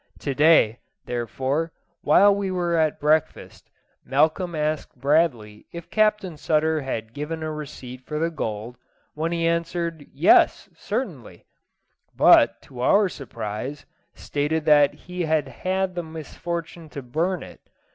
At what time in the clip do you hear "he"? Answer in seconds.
9.31-9.45, 15.05-15.21